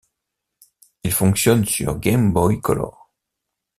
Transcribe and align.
Il 1.03 1.11
fonctionne 1.13 1.63
sur 1.65 1.99
Game 1.99 2.33
Boy 2.33 2.59
Color. 2.59 3.11